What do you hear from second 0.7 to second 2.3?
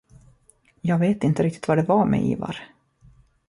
Jag vet inte riktigt vad det var med